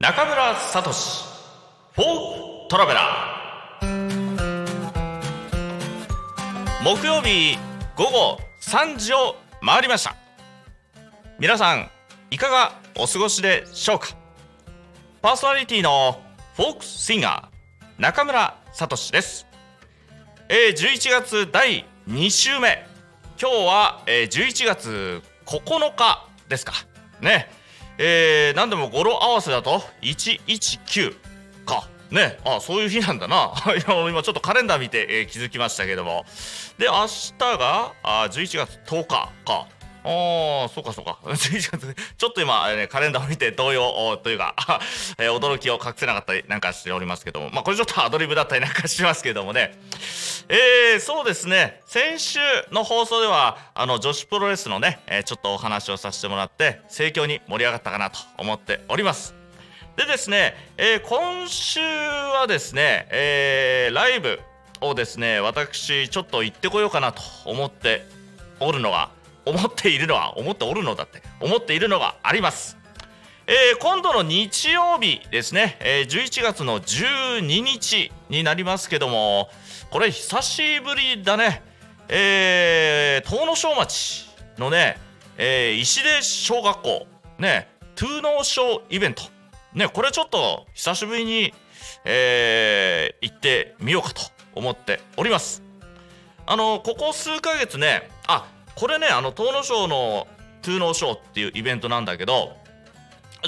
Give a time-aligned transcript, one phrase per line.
[0.00, 0.90] 中村聡
[1.92, 3.86] フォークトラベラー
[6.82, 7.56] 木曜日
[7.94, 10.16] 午後3時を回りました。
[11.38, 11.88] 皆さん
[12.32, 14.08] いかがお過ごしでしょうか？
[15.22, 16.20] パーソナリティの
[16.60, 19.46] フォークシンガー中村聡です、
[20.50, 22.86] えー、11月第2週目。
[23.40, 26.74] 今日は、えー、11月9日ですか。
[27.22, 27.48] ね。
[27.96, 31.16] えー、何でも語呂合わせだと119
[31.64, 31.88] か。
[32.10, 32.38] ね。
[32.44, 33.54] あそういう日なんだな。
[33.74, 36.26] いや今ちょっとカレンダー見て、えー気づきましたけども。
[36.76, 39.06] で明日があ11月10日
[39.46, 39.66] か。
[40.02, 41.18] あーそうかそうか。
[41.36, 44.54] ちょっと今、ね、カレンダーを見て動揺というか、
[45.18, 47.50] えー驚きを隠せなかったりなんかしておりますけども。
[47.50, 49.78] まあこれちょっとアドリブだったりなんかしますけどもね。
[50.48, 51.80] えー、そうですね。
[51.86, 52.38] 先週
[52.72, 59.34] の放送ではあの女子プロレスのね、えーちょっとお話をさせてもらって盛況に盛り上がったかなと思っております。
[59.96, 64.40] でですね、えー今週はですね、えーライブ
[64.80, 68.06] をですね私ちょっと行ってこようかなと思って
[68.60, 69.10] おるのが
[69.44, 72.76] 思っているのは思っておるのだって思っているのがあります。
[73.46, 79.48] えー今度の日曜日ですね、えー11月の12日になりますけども
[79.90, 81.62] これ久しぶりだね。
[82.08, 84.26] えー東野小町
[84.58, 84.98] のね、
[85.36, 87.06] えー石出小学校
[87.38, 89.22] ねトゥーノーショーイベント。
[89.74, 91.52] ねこれちょっと久しぶりに、
[92.04, 94.22] えー行ってみようかと
[94.54, 95.62] 思っております。
[96.46, 98.46] あのここ数ヶ月ねあ
[98.80, 100.26] これねあの東野省の
[100.62, 102.56] トゥーノーショーっていうイベントなんだけど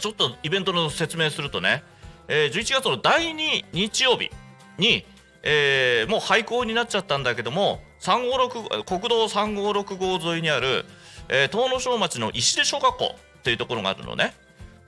[0.00, 1.84] ちょっとイベントの説明するとね、
[2.26, 4.32] えー11月の第2日曜日
[4.76, 5.04] に、
[5.44, 10.84] えーもう廃校になっちゃったんだけども356国道356号沿いにある、
[11.28, 13.04] えー東野小町の石出小学校
[13.38, 14.34] っていうところがあるのね。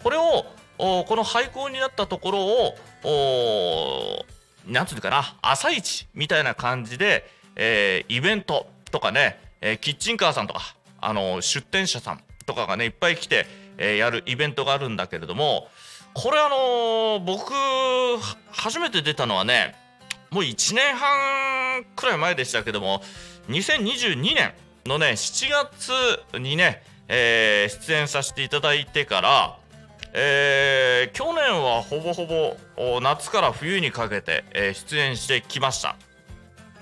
[0.03, 0.45] これを
[0.79, 2.75] おこの廃校になったところを
[3.05, 4.25] お
[4.67, 10.61] なんつうかな朝市みたいな感じで、えーイベントとかね、えーキッチンカーさんとか
[11.01, 13.47] あの出店者さんとかがねいっぱい来て、
[13.79, 15.69] えーやるイベントがあるんだけれども
[16.15, 17.53] これあのー僕
[18.51, 19.75] 初めて出たのはね
[20.31, 23.01] もう1年半くらい前でしたけども
[23.49, 24.53] 2022年
[24.87, 29.59] のね7月にね、えー出演させていただいてから、
[30.15, 35.97] えー去年はほぼほぼ夏から冬にかけて、えー出演してきました。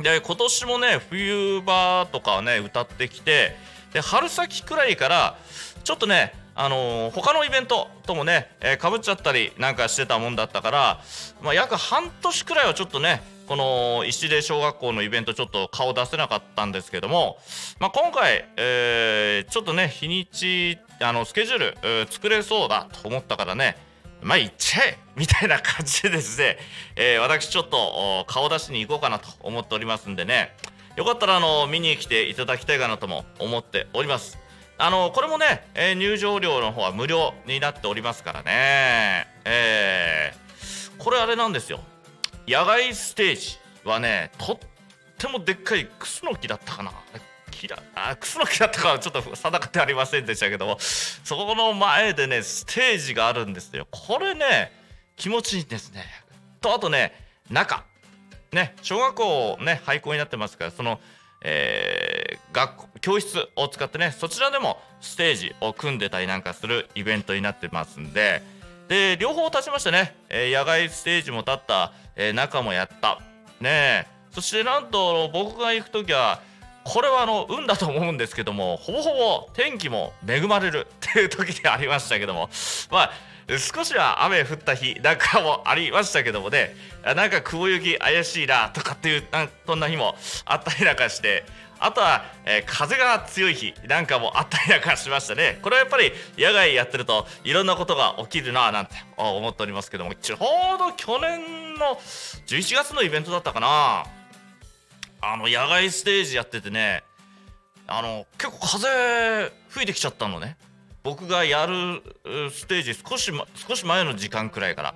[0.03, 3.56] で今年もね冬場とかはね歌ってきて
[3.93, 5.37] で春先くらいから
[5.84, 11.00] ちょっとねあのー他のイベントともね、えーかぶっちゃったりなんかしてたもんだったから、
[11.43, 17.39] まあ、約半年くらいはちょっとねこの石出小学校のイベントちょっと顔出せなかったんですけども、
[17.78, 23.77] まあ、今回、えーちょっとね日にちあのスケジュール、えー作れそうだと思ったからね
[24.23, 26.59] まあ行っちゃえみたいな感じでですね、
[26.97, 30.55] えー私ちょっと顔出しに行こうかなと思っておりますんでね。
[30.97, 34.39] よかったらあの見に来ていただきたいかなとも思っております。
[34.77, 39.27] あのこれもね、えー入場料の方は無料になっておりますからね。
[39.45, 40.41] えー
[41.03, 41.81] これあれなんですよ。
[42.47, 44.59] 野外ステージはねとっ
[45.17, 46.93] てもでっかいクスノキだったかな。
[47.60, 47.78] 木だ。
[47.94, 50.78] あクスノキだったかはちょっと定かってありませんでしたけども。
[50.81, 53.87] そこの前でねステージがあるんですよ。
[53.91, 54.72] これね
[55.16, 56.04] 気持ちいいんですね。
[56.60, 57.12] とあとね
[57.50, 57.84] 中。
[58.53, 60.98] ね小学校ね廃校になってますからその
[61.43, 68.42] えー学校教室を使ってねそちらでもステージを組んでたりなんかするイベントになってますんで。
[68.88, 73.21] で両方立ちましてね、えー野外ステージも立った、えー中もやった。
[73.60, 76.41] ねそしてなんと僕が行く時は
[76.85, 82.49] これはあの運だと思うんですけどもほぼほぼ天気も恵まれる っていう時でありましたけども。
[82.91, 83.13] まあ
[83.59, 86.77] 少しは雨降った日なんかもありましたけどもね。
[87.03, 90.15] なんか雲行き怪しいなとかっていうなんそんな日も
[90.45, 91.45] あったりなんかして。
[91.83, 95.59] あとは、えー風が強い日なんかもあったりなんかしましたね。
[95.63, 100.15] これはやっぱり野外やってるといろんなことが起きるななんて思っておりますけども。
[100.15, 100.39] ちょう
[100.78, 101.99] ど去年の
[102.47, 104.20] 11月のイベントだったかな。
[105.22, 107.05] あの野外ステージやっててね
[107.87, 110.57] あの結構風吹いてきちゃったのね。
[111.03, 112.03] 僕がやる
[112.51, 114.95] ステージ少し,、ま、少し前の時間くらいから。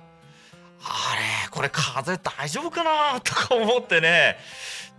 [0.81, 4.37] あれこれ風大丈夫かなとか思ってね。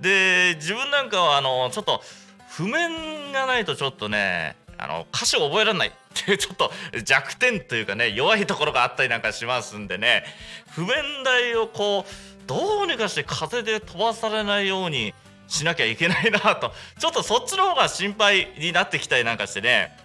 [0.01, 2.03] で自分なんかはあのちょっと
[2.51, 5.89] 譜面がないとちょっとねあの歌詞を覚えられない。
[5.89, 6.71] ってちょっと
[7.05, 10.25] 弱点というかね弱いところがあったりなんかしますんでね。
[10.71, 15.15] 譜面台をこうどうにかして風で飛ばされないように
[15.49, 16.73] しなきゃいけないなと。
[16.99, 19.97] ちょっとそっちの方が心配になってきたりなんかしてね。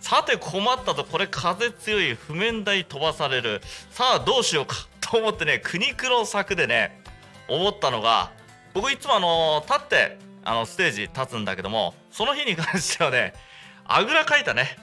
[0.00, 3.60] さて困ったとこれ風強い譜面台飛ばされる。
[3.90, 7.02] さあどうしようかと思ってね苦肉の策でね
[7.48, 8.30] 思ったのが
[8.74, 13.34] 僕いつもあの立ってあのステージ立つんだけどもその日に関してはね
[13.84, 14.76] あぐらかいたね。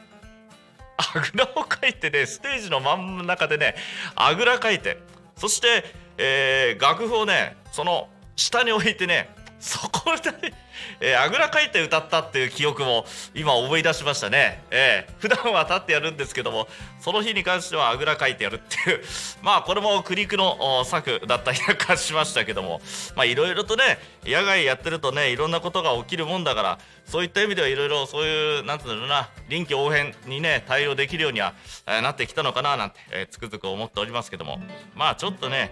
[0.97, 3.75] あぐらをかいてねステージの真ん中でね
[4.15, 4.97] あぐらかいて。
[5.37, 5.83] そして、
[6.17, 9.29] えー楽譜をねその下に置いてね
[9.59, 10.53] そこで、
[10.99, 16.67] えーあぐらかいて歌ったっていう記憶も今思い出しましたね、えー普段は立ってやるんですけども
[16.99, 19.03] その日に関してはあぐらかいてやるっていう
[19.41, 22.81] まあこれも苦肉の策だったりなんかしましたけども
[23.15, 31.53] まあいろいろとね野外やってるとねいろんなことが起きるもんだからそういった意味ではいろいろそういうなんていうな臨機応変にね対応できるようには、
[31.87, 34.61] えーなってきたのかななんて、えーつくづく思っておりますけども。
[34.95, 35.71] まあちょっとね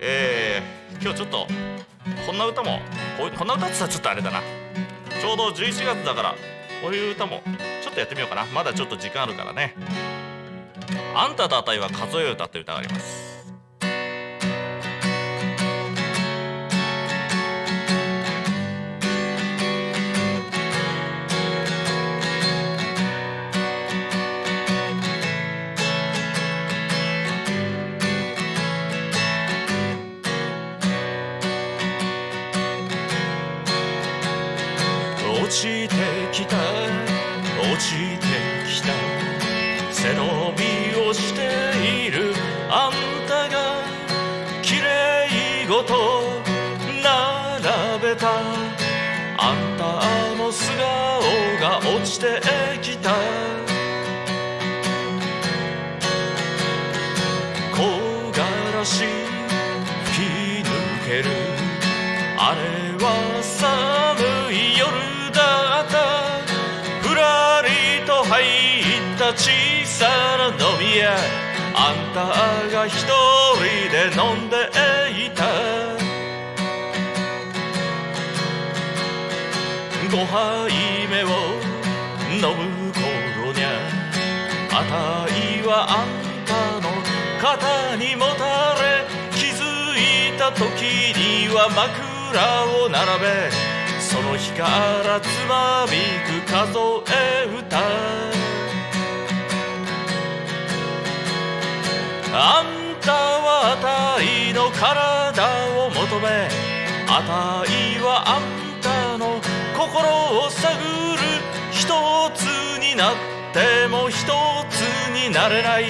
[0.00, 1.46] えー今日ちょっと
[2.26, 2.80] こんな歌も
[3.18, 4.40] ここんな歌ってたらちょっとあれだな。
[5.20, 6.34] ちょうど11月だから
[6.82, 7.42] こういう歌も
[7.82, 8.44] ちょっとやってみようかな。
[8.46, 9.74] まだちょっと時間あるからね
[11.14, 13.31] 「あんたとあたいは数え歌」という歌があります。
[37.92, 38.24] して
[38.66, 38.88] きた
[39.92, 40.22] 背伸
[40.56, 41.40] びをして
[42.06, 42.32] いる
[42.70, 42.92] あん
[43.28, 43.84] たが
[44.62, 45.94] 綺麗ごと
[47.02, 48.30] 並べた。
[49.44, 49.82] あんた
[50.42, 51.20] の素顔
[51.60, 52.40] が落ちて
[52.80, 53.10] きた。
[68.32, 68.44] 入っ
[69.18, 69.50] た小
[69.84, 70.08] さ
[70.38, 71.14] な飲み屋。
[71.74, 72.24] あんた
[72.74, 73.60] が一人
[73.92, 74.56] で飲んで
[75.26, 75.44] いた。
[80.08, 80.72] 5杯
[81.08, 81.28] 目を
[82.32, 83.68] 飲む頃にゃ。
[84.70, 86.08] あたいはあん
[86.46, 86.88] たの
[87.38, 89.04] 肩にもたれ。
[89.32, 89.60] 気づ
[89.94, 93.71] いた時には枕を並べ。
[94.12, 94.64] その日か
[95.06, 95.96] らつまび
[96.28, 96.78] く数
[97.10, 97.78] え歌
[102.34, 105.48] あんたはあたいの体
[105.86, 106.46] を求め
[107.08, 108.42] あたいはあん
[108.82, 109.40] たの
[109.74, 111.20] 心を探る
[111.70, 111.88] 一
[112.34, 112.44] つ
[112.80, 113.14] になっ
[113.54, 114.26] ても一
[114.68, 115.86] つになれない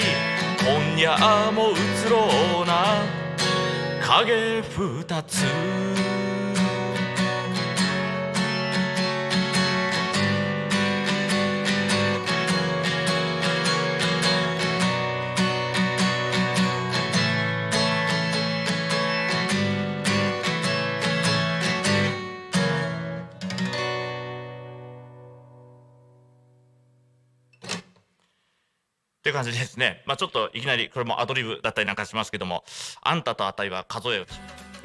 [0.59, 3.03] 今夜も移ろうな。
[4.01, 6.22] 影二つ。
[29.23, 30.03] っていう感じですね。
[30.05, 32.65] まあちょっといきなりこれもアドリブだったりなんかしますけども、
[33.01, 34.33] あんたとあたいは数え歌。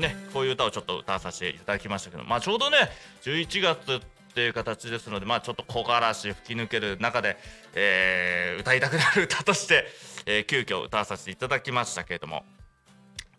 [0.00, 2.78] ね、こういう歌をちょっと歌わさせていただきましたけど、まあちょうどね、
[3.22, 4.00] 11月っ
[4.34, 7.36] ていう形ですので、まあちょっと木枯らし吹き抜ける中で、
[7.74, 9.86] えー歌いたくなる歌として、
[10.26, 12.44] えー急遽歌わさせていただきましたけれども、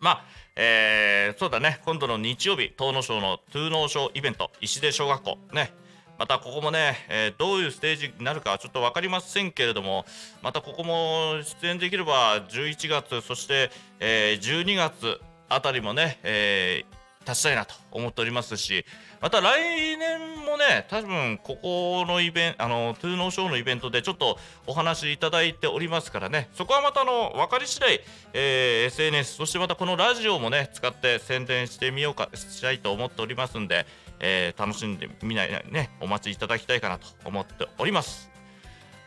[0.00, 0.24] まあ、
[0.54, 5.72] えーそうだね、今度の日曜日、東野省のトゥーノーショーイベント、石出小学校、ね、
[6.20, 10.04] またここもね、えーどういうステージになるかちょっと分かりませんけれども、
[10.42, 18.84] またここも出演できれば11月、そして、えー12月あたりもね、えー立ちたいなと思っておりますし、
[19.20, 28.00] また来年もね、多分ここのイベント、あの、トゥーノーショーのイベントでちょっとお話いただいておりますからね、そこはまたあの、分かり次第、
[28.32, 33.86] えー SNS、そしてまたこのラジオもね、使って宣伝してみようか、したいと思っておりますんで、
[34.20, 38.30] えー楽しんでみないね、お待ちいただきたいかなと思っております。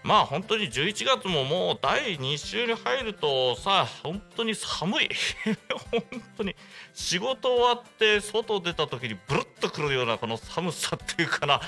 [0.03, 5.10] まあ本当に11月ももう第2週に入るとさ本当に寒い。
[5.91, 6.03] 本
[6.38, 6.55] 当に
[6.93, 11.62] 仕事終わって外出た時にブルッとくるようなこの寒さっていうかな。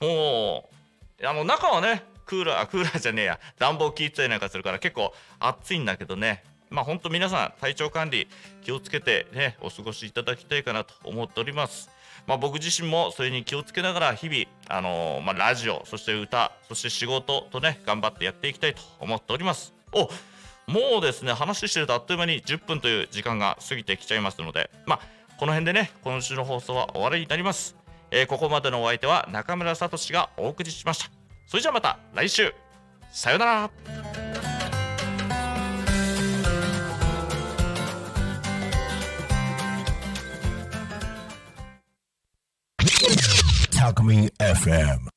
[0.00, 0.70] も
[1.20, 3.40] うあの中はねクーラークーラーじゃねえや。
[3.58, 6.44] 暖房効いたりなんかするから結構暑いんだけどね。
[6.70, 8.28] まあ本当皆さん体調管理
[8.62, 11.90] 気をつけてねお過ごしいただきたいかなと思っております。
[12.26, 19.74] まあ僕自身もそれに気をつけながら日々あのーまあラジオそして歌そして仕事とね頑張ってやっていきたいと思っております。
[19.92, 20.08] お
[20.70, 25.00] もうですね話してるとあっという間に10分という時間が過ぎてきちゃいますのでまあ
[25.38, 27.76] この辺でね今週の放送は終わりになります。
[28.10, 31.10] えーここまでのお相手は中村聡がお送りしました。
[31.46, 32.52] それじゃあまた来週
[33.12, 33.70] さようなら
[43.86, 45.06] Alchemy FM.